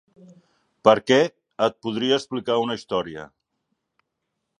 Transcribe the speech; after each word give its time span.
Per 0.87 0.93
què, 1.11 1.19
et 1.65 1.77
podria 1.87 2.17
explicar 2.21 2.55
una 2.65 2.79
història. 2.79 3.27